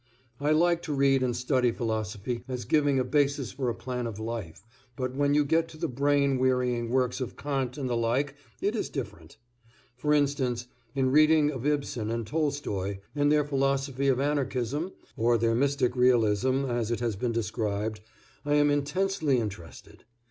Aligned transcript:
I 0.39 0.49
like 0.51 0.81
to 0.85 0.95
read 0.95 1.21
and 1.21 1.35
study 1.35 1.71
philosophy 1.71 2.43
as 2.47 2.65
giving 2.65 2.97
a 2.97 3.03
basis 3.03 3.51
for 3.51 3.69
a 3.69 3.75
plan 3.75 4.07
of 4.07 4.17
life, 4.17 4.65
but 4.95 5.13
when 5.15 5.35
you 5.35 5.45
get 5.45 5.67
to 5.67 5.77
the 5.77 5.87
brain 5.87 6.39
wearying 6.39 6.89
works 6.89 7.21
of 7.21 7.37
Kant 7.37 7.77
and 7.77 7.87
the 7.87 7.95
like 7.95 8.33
it 8.61 8.75
is 8.75 8.89
different. 8.89 9.37
For 9.95 10.11
instance, 10.11 10.65
in 10.95 11.11
reading 11.11 11.51
of 11.51 11.67
Ibsen 11.67 12.09
and 12.09 12.25
Tolstoy 12.25 12.97
and 13.15 13.31
their 13.31 13.45
philosophy 13.45 14.07
of 14.07 14.19
anarchism, 14.19 14.91
or 15.15 15.37
their 15.37 15.53
mystic 15.53 15.95
realism 15.95 16.65
as 16.65 16.89
it 16.89 16.99
has 16.99 17.15
been 17.15 17.31
described, 17.31 17.99
I 18.43 18.55
am 18.55 18.71
intensely 18.71 19.37
interested. 19.37 20.03